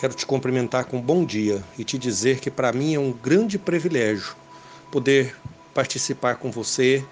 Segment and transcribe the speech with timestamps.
[0.00, 3.12] Quero te cumprimentar com um bom dia e te dizer que para mim é um
[3.12, 4.34] grande privilégio
[4.90, 5.36] poder
[5.74, 7.04] participar com você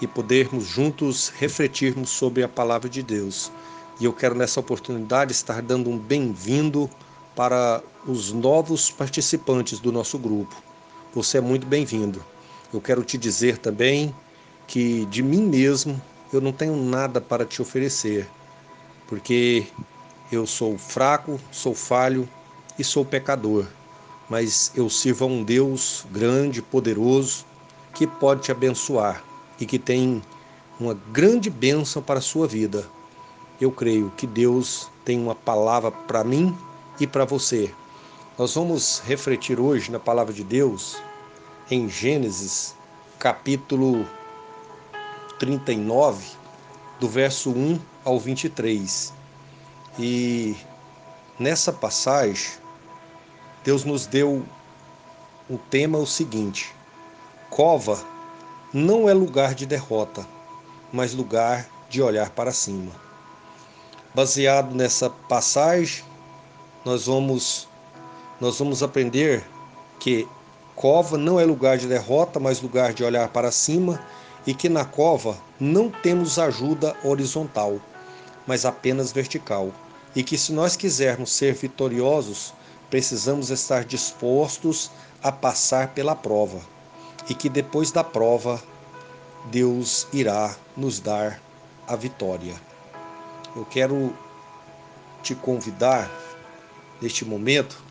[0.00, 3.52] e podermos juntos refletirmos sobre a palavra de Deus.
[4.00, 6.88] E eu quero nessa oportunidade estar dando um bem-vindo
[7.36, 10.56] para os novos participantes do nosso grupo.
[11.14, 12.24] Você é muito bem-vindo.
[12.72, 14.14] Eu quero te dizer também
[14.66, 16.00] que de mim mesmo
[16.32, 18.26] eu não tenho nada para te oferecer,
[19.06, 19.66] porque
[20.34, 22.28] eu sou fraco, sou falho
[22.78, 23.66] e sou pecador,
[24.28, 27.44] mas eu sirvo a um Deus grande, poderoso,
[27.94, 29.22] que pode te abençoar
[29.60, 30.22] e que tem
[30.80, 32.88] uma grande bênção para a sua vida.
[33.60, 36.56] Eu creio que Deus tem uma palavra para mim
[36.98, 37.72] e para você.
[38.38, 40.96] Nós vamos refletir hoje na palavra de Deus
[41.70, 42.74] em Gênesis,
[43.18, 44.06] capítulo
[45.38, 46.24] 39,
[46.98, 49.21] do verso 1 ao 23.
[49.98, 50.56] E
[51.38, 52.52] nessa passagem,
[53.62, 54.42] Deus nos deu
[55.50, 56.74] o tema o seguinte:
[57.50, 58.02] cova
[58.72, 60.26] não é lugar de derrota,
[60.90, 62.90] mas lugar de olhar para cima.
[64.14, 66.04] Baseado nessa passagem,
[66.84, 67.68] nós vamos
[68.40, 69.44] nós vamos aprender
[70.00, 70.26] que
[70.74, 74.02] cova não é lugar de derrota, mas lugar de olhar para cima
[74.46, 77.78] e que na cova não temos ajuda horizontal
[78.46, 79.72] mas apenas vertical,
[80.14, 82.52] e que se nós quisermos ser vitoriosos,
[82.90, 84.90] precisamos estar dispostos
[85.22, 86.60] a passar pela prova,
[87.28, 88.62] e que depois da prova,
[89.50, 91.40] Deus irá nos dar
[91.86, 92.54] a vitória.
[93.56, 94.14] Eu quero
[95.22, 96.10] te convidar
[97.00, 97.82] neste momento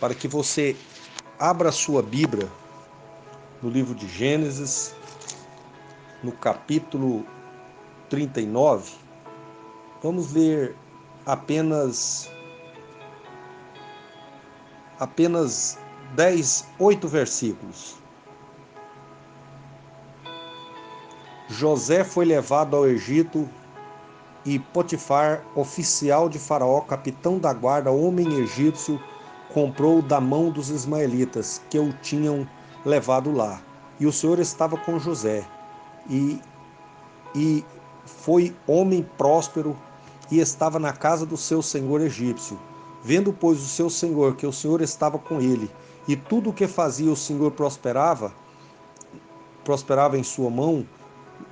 [0.00, 0.76] para que você
[1.38, 2.48] abra sua Bíblia
[3.62, 4.94] no livro de Gênesis,
[6.22, 7.26] no capítulo
[8.08, 8.92] 39,
[10.04, 10.76] Vamos ler
[11.24, 12.30] apenas
[15.00, 15.78] apenas
[16.14, 17.96] 10, 8 versículos.
[21.48, 23.48] José foi levado ao Egito
[24.44, 29.00] e Potifar, oficial de Faraó, capitão da guarda, homem egípcio,
[29.54, 32.46] comprou da mão dos ismaelitas que o tinham
[32.84, 33.58] levado lá.
[33.98, 35.48] E o Senhor estava com José,
[36.10, 36.38] e,
[37.34, 37.64] e
[38.04, 39.74] foi homem próspero
[40.30, 42.58] e estava na casa do seu senhor egípcio.
[43.02, 45.70] Vendo, pois, o seu senhor que o senhor estava com ele,
[46.08, 48.32] e tudo o que fazia o senhor prosperava,
[49.62, 50.86] prosperava em sua mão,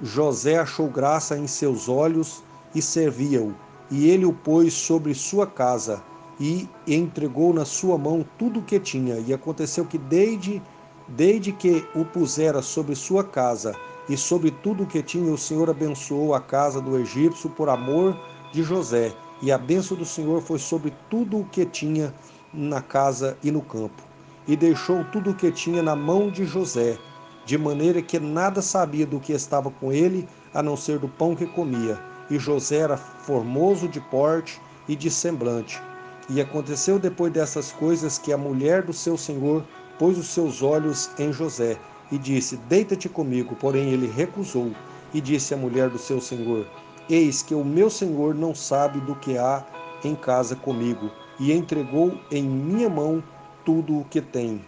[0.00, 2.42] José achou graça em seus olhos
[2.74, 3.54] e servia-o.
[3.90, 6.02] E ele o pôs sobre sua casa
[6.40, 9.18] e entregou na sua mão tudo o que tinha.
[9.18, 10.62] E aconteceu que desde
[11.08, 13.74] desde que o pusera sobre sua casa
[14.08, 18.16] e sobre tudo o que tinha, o Senhor abençoou a casa do egípcio por amor
[18.52, 22.14] de José, e a bênção do Senhor foi sobre tudo o que tinha
[22.52, 24.02] na casa e no campo.
[24.46, 26.98] E deixou tudo o que tinha na mão de José,
[27.44, 31.34] de maneira que nada sabia do que estava com ele, a não ser do pão
[31.34, 31.98] que comia.
[32.30, 35.80] E José era formoso de porte e de semblante.
[36.28, 39.64] E aconteceu depois dessas coisas que a mulher do seu senhor
[39.98, 41.76] pôs os seus olhos em José
[42.12, 43.56] e disse: Deita-te comigo.
[43.56, 44.70] Porém ele recusou.
[45.14, 46.66] E disse à mulher do seu senhor:
[47.08, 49.64] Eis que o meu senhor não sabe do que há
[50.04, 53.22] em casa comigo, e entregou em minha mão
[53.64, 54.64] tudo o que tem.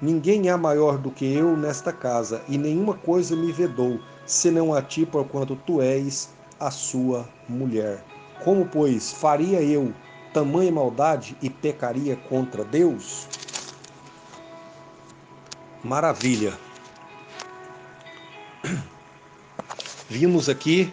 [0.00, 4.82] Ninguém há maior do que eu nesta casa, e nenhuma coisa me vedou, senão a
[4.82, 6.30] ti, porquanto tu és
[6.60, 8.04] a sua mulher.
[8.42, 9.94] Como, pois, faria eu
[10.32, 13.28] tamanha maldade e pecaria contra Deus?
[15.82, 16.52] Maravilha!
[20.10, 20.92] Vimos aqui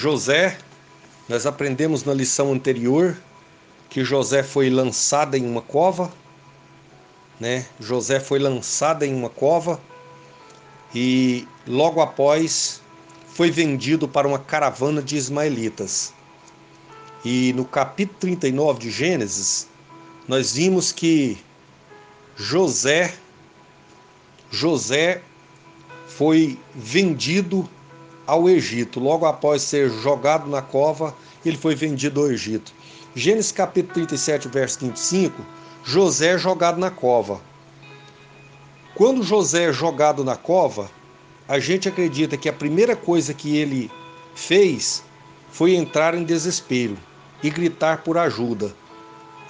[0.00, 0.56] José,
[1.28, 3.16] nós aprendemos na lição anterior
[3.90, 6.12] que José foi lançado em uma cova,
[7.40, 7.66] né?
[7.80, 9.80] José foi lançado em uma cova
[10.94, 12.80] e logo após
[13.26, 16.14] foi vendido para uma caravana de ismaelitas.
[17.24, 19.66] E no capítulo 39 de Gênesis,
[20.28, 21.36] nós vimos que
[22.36, 23.16] José
[24.48, 25.22] José
[26.06, 27.68] foi vendido
[28.28, 29.00] ao Egito.
[29.00, 32.74] Logo após ser jogado na cova, ele foi vendido ao Egito.
[33.14, 35.42] Gênesis capítulo 37, verso 25,
[35.82, 37.40] José é jogado na cova.
[38.94, 40.90] Quando José é jogado na cova,
[41.48, 43.90] a gente acredita que a primeira coisa que ele
[44.34, 45.02] fez
[45.50, 46.98] foi entrar em desespero
[47.42, 48.74] e gritar por ajuda.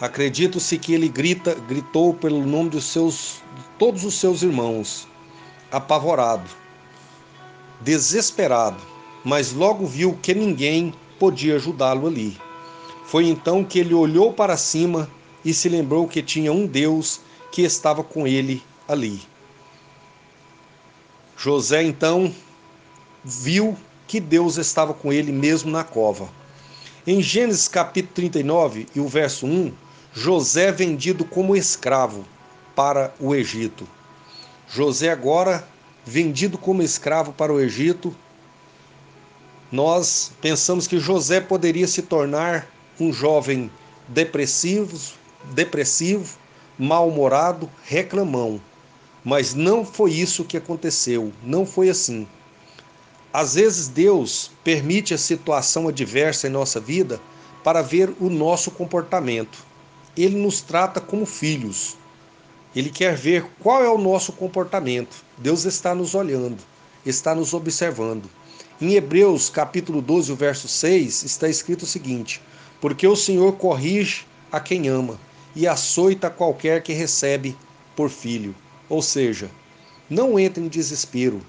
[0.01, 5.09] Acredito-se que ele grita, gritou pelo nome dos seus, de todos os seus irmãos,
[5.73, 6.49] apavorado
[7.81, 8.79] desesperado,
[9.25, 12.37] mas logo viu que ninguém podia ajudá-lo ali.
[13.05, 15.11] Foi então que ele olhou para cima
[15.45, 17.21] e se lembrou que tinha um Deus
[17.51, 19.21] que estava com ele ali.
[21.37, 22.35] José então
[23.25, 23.77] viu
[24.07, 26.29] que Deus estava com ele mesmo na cova.
[27.07, 29.73] Em Gênesis capítulo 39 e o verso 1,
[30.13, 32.25] José é vendido como escravo
[32.75, 33.89] para o Egito.
[34.69, 35.67] José agora
[36.09, 38.17] vendido como escravo para o Egito,
[39.71, 42.67] nós pensamos que José poderia se tornar
[42.99, 43.71] um jovem
[44.09, 44.99] depressivo,
[45.53, 46.39] depressivo,
[46.79, 48.59] mal-humorado, reclamão.
[49.23, 52.27] Mas não foi isso que aconteceu, não foi assim.
[53.31, 57.21] Às vezes Deus permite a situação adversa em nossa vida
[57.63, 59.59] para ver o nosso comportamento.
[60.17, 61.99] Ele nos trata como filhos.
[62.77, 65.25] Ele quer ver qual é o nosso comportamento.
[65.39, 66.59] Deus está nos olhando,
[67.05, 68.29] está nos observando.
[68.81, 72.41] Em Hebreus capítulo 12, verso 6, está escrito o seguinte:
[72.81, 75.19] Porque o Senhor corrige a quem ama
[75.57, 77.57] e açoita qualquer que recebe
[77.97, 78.55] por filho.
[78.89, 79.51] Ou seja,
[80.09, 81.41] não entre em desespero,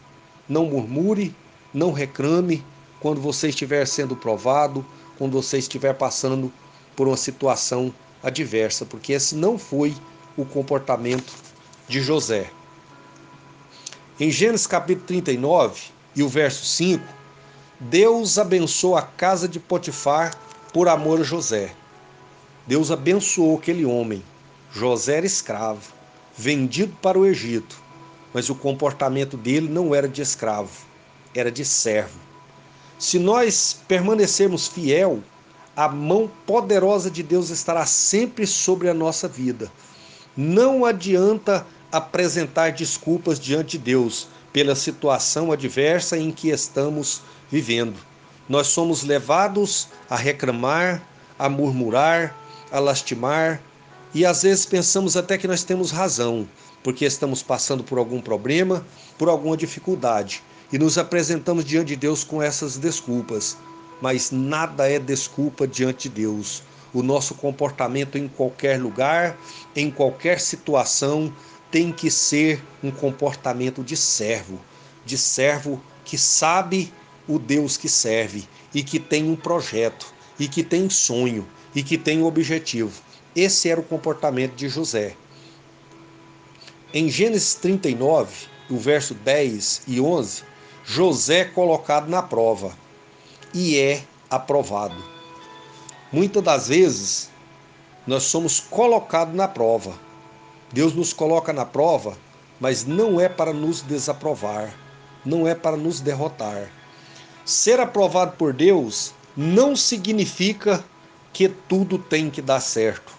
[0.47, 1.35] não murmure,
[1.73, 2.63] não reclame
[2.99, 4.85] quando você estiver sendo provado,
[5.17, 6.51] quando você estiver passando
[6.95, 7.93] por uma situação
[8.23, 9.93] adversa, porque esse não foi
[10.37, 11.33] o comportamento
[11.87, 12.51] de José.
[14.19, 15.81] Em Gênesis capítulo 39
[16.15, 17.03] e o verso 5,
[17.79, 20.35] Deus abençoa a casa de Potifar
[20.73, 21.73] por amor a José.
[22.67, 24.23] Deus abençoou aquele homem.
[24.71, 25.81] José era escravo,
[26.37, 27.81] vendido para o Egito,
[28.33, 30.69] mas o comportamento dele não era de escravo,
[31.33, 32.19] era de servo.
[32.99, 35.23] Se nós permanecermos fiel,
[35.75, 39.71] a mão poderosa de Deus estará sempre sobre a nossa vida.
[40.41, 47.21] Não adianta apresentar desculpas diante de Deus pela situação adversa em que estamos
[47.51, 47.97] vivendo.
[48.47, 51.05] Nós somos levados a reclamar,
[51.37, 52.33] a murmurar,
[52.71, 53.61] a lastimar
[54.13, 56.47] e às vezes pensamos até que nós temos razão,
[56.81, 58.85] porque estamos passando por algum problema,
[59.17, 63.57] por alguma dificuldade e nos apresentamos diante de Deus com essas desculpas.
[64.01, 66.63] Mas nada é desculpa diante de Deus.
[66.93, 69.37] O nosso comportamento em qualquer lugar,
[69.75, 71.33] em qualquer situação,
[71.69, 74.59] tem que ser um comportamento de servo,
[75.05, 76.91] de servo que sabe
[77.27, 81.97] o Deus que serve e que tem um projeto, e que tem sonho, e que
[81.97, 83.01] tem um objetivo.
[83.35, 85.15] Esse era o comportamento de José.
[86.91, 90.43] Em Gênesis 39, o verso 10 e 11,
[90.83, 92.75] José é colocado na prova
[93.53, 95.18] e é aprovado.
[96.11, 97.29] Muitas das vezes
[98.07, 99.93] nós somos colocados na prova.
[100.73, 102.17] Deus nos coloca na prova,
[102.59, 104.73] mas não é para nos desaprovar,
[105.23, 106.71] não é para nos derrotar.
[107.45, 110.83] Ser aprovado por Deus não significa
[111.31, 113.13] que tudo tem que dar certo.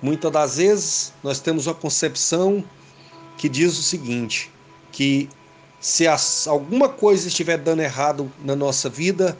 [0.00, 2.64] Muitas das vezes nós temos uma concepção
[3.36, 4.52] que diz o seguinte:
[4.92, 5.28] que
[5.80, 6.06] se
[6.46, 9.36] alguma coisa estiver dando errado na nossa vida,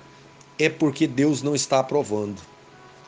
[0.58, 2.49] é porque Deus não está aprovando.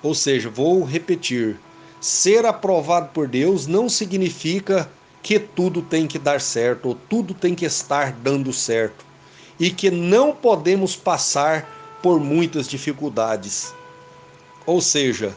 [0.03, 1.59] Ou seja, vou repetir:
[2.01, 4.91] ser aprovado por Deus não significa
[5.23, 9.05] que tudo tem que dar certo ou tudo tem que estar dando certo
[9.59, 11.69] e que não podemos passar
[12.03, 13.73] por muitas dificuldades.
[14.67, 15.37] Ou seja,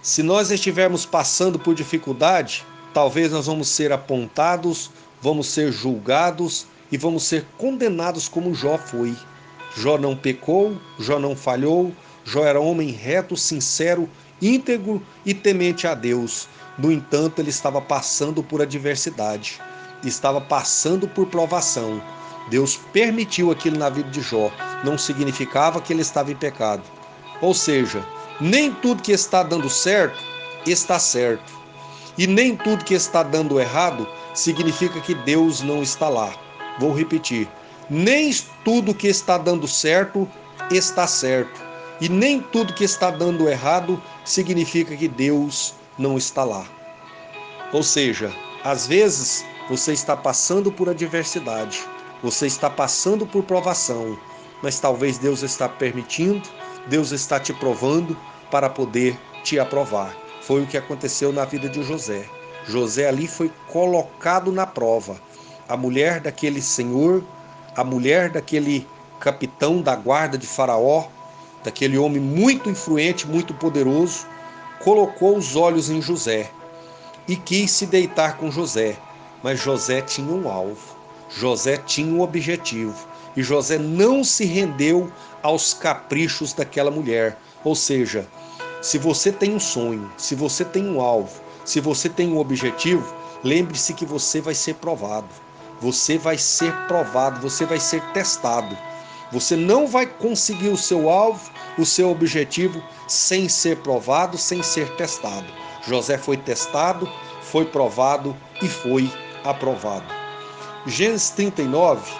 [0.00, 2.64] se nós estivermos passando por dificuldade,
[2.94, 4.90] talvez nós vamos ser apontados,
[5.20, 9.16] vamos ser julgados e vamos ser condenados como Jó foi.
[9.76, 11.92] Jó não pecou, Jó não falhou,
[12.24, 14.08] Jó era homem reto, sincero,
[14.40, 16.48] íntegro e temente a Deus.
[16.78, 19.60] No entanto, ele estava passando por adversidade,
[20.04, 22.02] estava passando por provação.
[22.50, 24.50] Deus permitiu aquilo na vida de Jó,
[24.84, 26.82] não significava que ele estava em pecado.
[27.40, 28.04] Ou seja,
[28.40, 30.18] nem tudo que está dando certo
[30.66, 31.52] está certo.
[32.16, 36.32] E nem tudo que está dando errado significa que Deus não está lá.
[36.78, 37.48] Vou repetir:
[37.90, 38.32] nem
[38.64, 40.28] tudo que está dando certo
[40.70, 41.60] está certo.
[42.00, 46.64] E nem tudo que está dando errado significa que Deus não está lá.
[47.72, 48.32] Ou seja,
[48.64, 51.82] às vezes você está passando por adversidade,
[52.22, 54.18] você está passando por provação,
[54.62, 56.48] mas talvez Deus está permitindo,
[56.88, 58.16] Deus está te provando
[58.50, 60.16] para poder te aprovar.
[60.42, 62.24] Foi o que aconteceu na vida de José.
[62.66, 65.20] José ali foi colocado na prova.
[65.68, 67.22] A mulher daquele senhor,
[67.78, 68.84] a mulher daquele
[69.20, 71.06] capitão da guarda de Faraó,
[71.62, 74.26] daquele homem muito influente, muito poderoso,
[74.80, 76.50] colocou os olhos em José
[77.28, 78.96] e quis se deitar com José.
[79.44, 80.96] Mas José tinha um alvo,
[81.30, 83.06] José tinha um objetivo
[83.36, 85.08] e José não se rendeu
[85.40, 87.38] aos caprichos daquela mulher.
[87.62, 88.26] Ou seja,
[88.80, 93.12] Se você tem um sonho, se você tem um alvo, se você tem um objetivo,
[93.42, 95.28] lembre-se que você vai ser provado.
[95.80, 98.76] Você vai ser provado, você vai ser testado.
[99.30, 104.88] Você não vai conseguir o seu alvo, o seu objetivo, sem ser provado, sem ser
[104.96, 105.46] testado.
[105.86, 107.08] José foi testado,
[107.42, 109.10] foi provado e foi
[109.44, 110.06] aprovado.
[110.86, 112.10] Gênesis 39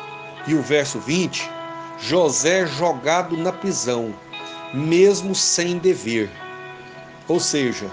[0.46, 1.50] e o verso 20,
[1.98, 4.14] José jogado na prisão,
[4.72, 6.30] mesmo sem dever.
[7.26, 7.90] Ou seja,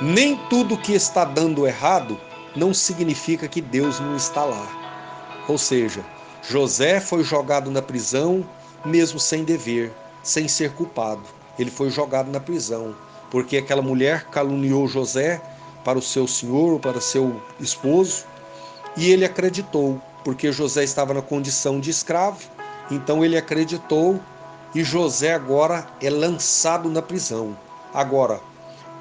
[0.00, 2.20] nem tudo que está dando errado
[2.54, 4.81] não significa que Deus não está lá.
[5.48, 6.04] Ou seja,
[6.48, 8.46] José foi jogado na prisão,
[8.84, 11.22] mesmo sem dever, sem ser culpado.
[11.58, 12.94] Ele foi jogado na prisão,
[13.30, 15.40] porque aquela mulher caluniou José
[15.84, 18.24] para o seu senhor, para seu esposo,
[18.96, 22.40] e ele acreditou, porque José estava na condição de escravo,
[22.90, 24.20] então ele acreditou
[24.74, 27.56] e José agora é lançado na prisão.
[27.92, 28.40] Agora,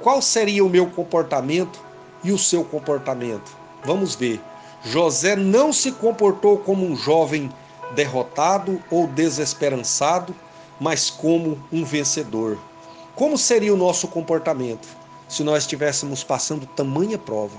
[0.01, 1.79] qual seria o meu comportamento
[2.23, 3.55] e o seu comportamento?
[3.85, 4.41] Vamos ver.
[4.83, 7.51] José não se comportou como um jovem
[7.93, 10.33] derrotado ou desesperançado,
[10.79, 12.57] mas como um vencedor.
[13.15, 14.87] Como seria o nosso comportamento
[15.27, 17.57] se nós estivéssemos passando tamanha prova,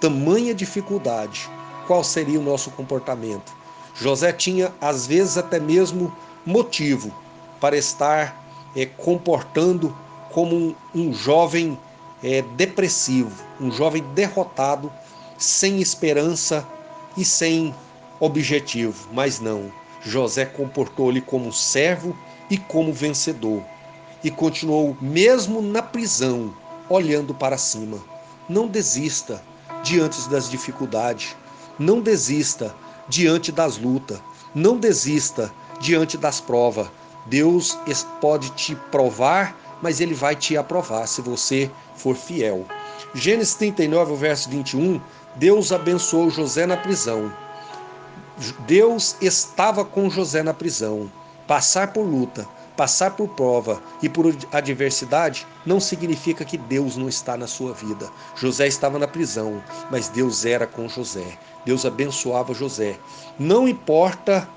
[0.00, 1.48] tamanha dificuldade?
[1.86, 3.56] Qual seria o nosso comportamento?
[3.94, 7.12] José tinha, às vezes, até mesmo motivo
[7.58, 8.36] para estar
[8.76, 9.96] é, comportando
[10.30, 11.78] como um, um jovem
[12.22, 14.92] é, depressivo, um jovem derrotado,
[15.38, 16.66] sem esperança
[17.16, 17.74] e sem
[18.20, 19.08] objetivo.
[19.12, 22.16] Mas não, José comportou-lhe como servo
[22.50, 23.62] e como vencedor.
[24.22, 26.52] E continuou, mesmo na prisão,
[26.88, 27.98] olhando para cima.
[28.48, 29.42] Não desista
[29.82, 31.36] diante das dificuldades.
[31.78, 32.74] Não desista
[33.08, 34.20] diante das lutas.
[34.54, 36.88] Não desista diante das provas.
[37.26, 37.78] Deus
[38.20, 42.66] pode te provar, mas ele vai te aprovar se você for fiel.
[43.14, 45.00] Gênesis 39, verso 21,
[45.38, 47.32] Deus abençoou José na prisão.
[48.66, 51.10] Deus estava com José na prisão.
[51.46, 57.36] Passar por luta, passar por prova e por adversidade não significa que Deus não está
[57.36, 58.10] na sua vida.
[58.34, 61.38] José estava na prisão, mas Deus era com José.
[61.64, 62.98] Deus abençoava José.
[63.38, 64.48] Não importa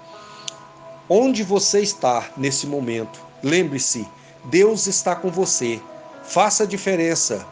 [1.08, 4.08] onde você está nesse momento, lembre-se,
[4.46, 5.80] Deus está com você.
[6.24, 7.46] Faça a diferença.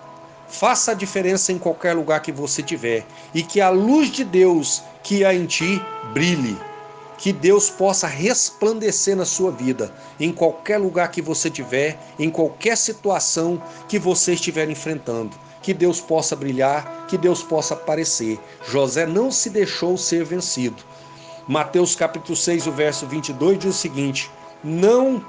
[0.49, 4.81] Faça a diferença em qualquer lugar que você tiver e que a luz de Deus
[5.03, 5.81] que há em ti
[6.13, 6.57] brilhe.
[7.17, 12.77] Que Deus possa resplandecer na sua vida, em qualquer lugar que você tiver, em qualquer
[12.77, 15.35] situação que você estiver enfrentando.
[15.61, 18.39] Que Deus possa brilhar, que Deus possa aparecer.
[18.65, 20.81] José não se deixou ser vencido.
[21.45, 24.31] Mateus capítulo 6, o verso 22 diz o seguinte:
[24.63, 25.21] Não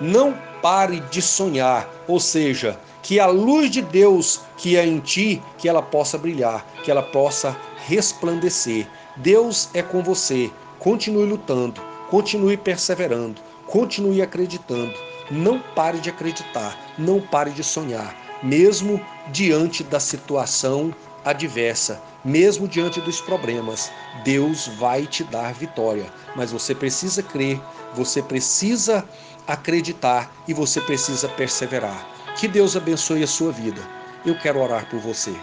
[0.00, 5.42] não pare de sonhar, ou seja, que a luz de Deus que é em ti,
[5.58, 8.86] que ela possa brilhar, que ela possa resplandecer.
[9.16, 10.50] Deus é com você.
[10.78, 14.92] Continue lutando, continue perseverando, continue acreditando.
[15.30, 19.00] Não pare de acreditar, não pare de sonhar, mesmo
[19.32, 20.94] diante da situação
[21.26, 23.90] adversa, mesmo diante dos problemas.
[24.24, 26.06] Deus vai te dar vitória,
[26.36, 27.60] mas você precisa crer,
[27.94, 29.04] você precisa
[29.46, 32.06] acreditar e você precisa perseverar.
[32.36, 33.82] Que Deus abençoe a sua vida.
[34.24, 35.34] Eu quero orar por você.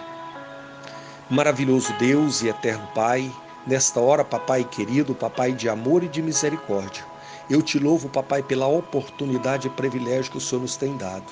[1.30, 3.30] Maravilhoso Deus e eterno Pai,
[3.68, 7.04] nesta hora, papai querido, papai de amor e de misericórdia,
[7.50, 11.25] eu te louvo, papai, pela oportunidade e privilégio que o Senhor nos tem dado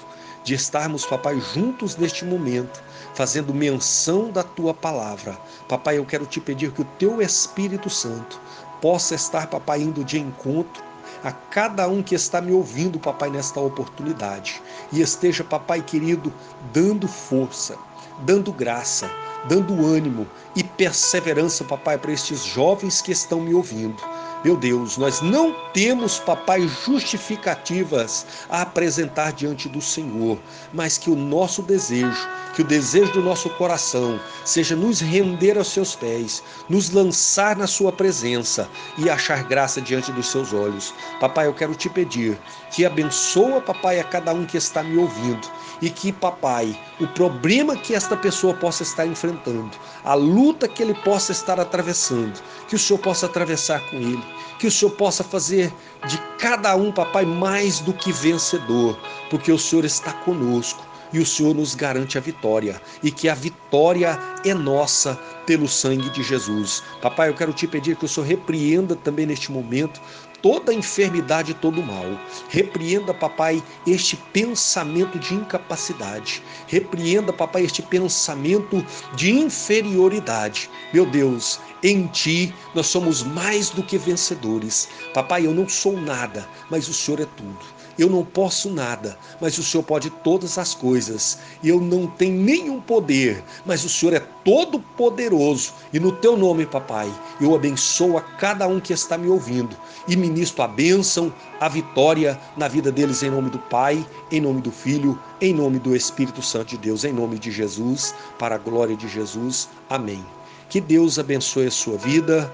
[0.44, 2.82] de estarmos, papai, juntos neste momento,
[3.14, 5.38] fazendo menção da tua palavra.
[5.68, 8.40] Papai, eu quero te pedir que o teu Espírito Santo
[8.82, 10.84] possa estar, papai, indo de encontro
[11.24, 14.62] a cada um que está me ouvindo, papai, nesta oportunidade.
[14.92, 16.34] E esteja, papai querido,
[16.74, 17.78] dando força,
[18.22, 19.10] dando graça,
[19.48, 24.02] dando ânimo e perseverança, papai, para estes jovens que estão me ouvindo.
[24.44, 30.40] Meu Deus, nós não temos, papai, justificativas a apresentar diante do Senhor,
[30.74, 35.68] mas que o nosso desejo, que o desejo do nosso coração seja nos render aos
[35.68, 38.68] seus pés, nos lançar na sua presença
[38.98, 40.92] e achar graça diante dos seus olhos.
[41.20, 42.36] Papai, eu quero te pedir
[42.72, 45.48] que abençoa, papai, a cada um que está me ouvindo
[45.84, 49.72] e que, papai, o problema que esta pessoa possa estar enfrentando,
[50.04, 54.68] a luta que ele possa estar atravessando, que o Senhor possa atravessar com ele que
[54.68, 55.74] o Senhor possa fazer
[56.08, 58.98] de cada um, papai, mais do que vencedor,
[59.30, 60.91] porque o Senhor está conosco.
[61.14, 65.16] E o Senhor nos garante a vitória e que a vitória é nossa
[65.46, 66.84] pelo sangue de Jesus.
[67.02, 70.00] Papai, eu quero te pedir que o Senhor repreenda também neste momento
[70.42, 72.06] toda enfermidade e todo mal.
[72.50, 76.44] Repreenda, papai, este pensamento de incapacidade.
[76.68, 80.70] Repreenda, papai, este pensamento de inferioridade.
[80.94, 84.90] Meu Deus, em ti nós somos mais do que vencedores.
[85.14, 87.81] Papai, eu não sou nada, mas o Senhor é tudo.
[87.98, 91.38] Eu não posso nada, mas o Senhor pode todas as coisas.
[91.64, 95.74] Eu não tenho nenhum poder, mas o Senhor é todo poderoso.
[95.94, 99.76] E no teu nome, papai, eu abençoo a cada um que está me ouvindo
[100.08, 104.62] e ministro a bênção, a vitória na vida deles em nome do Pai, em nome
[104.62, 108.60] do Filho, em nome do Espírito Santo de Deus, em nome de Jesus, para a
[108.60, 109.70] glória de Jesus.
[109.90, 110.24] Amém.
[110.70, 112.52] Que Deus abençoe a sua vida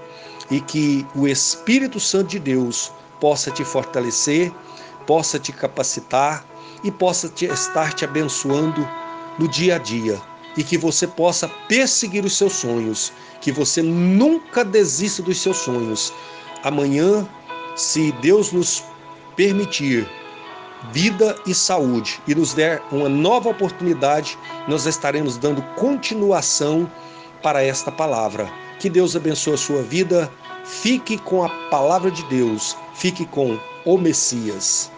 [0.50, 2.90] e que o Espírito Santo de Deus
[3.20, 4.52] possa te fortalecer
[5.08, 6.44] possa te capacitar
[6.84, 8.86] e possa te, estar te abençoando
[9.38, 10.20] no dia a dia
[10.54, 13.10] e que você possa perseguir os seus sonhos,
[13.40, 16.12] que você nunca desista dos seus sonhos.
[16.62, 17.26] Amanhã,
[17.74, 18.84] se Deus nos
[19.34, 20.06] permitir
[20.92, 24.36] vida e saúde e nos der uma nova oportunidade,
[24.66, 26.90] nós estaremos dando continuação
[27.42, 28.52] para esta palavra.
[28.78, 30.30] Que Deus abençoe a sua vida.
[30.64, 32.76] Fique com a palavra de Deus.
[32.94, 34.90] Fique com o Messias.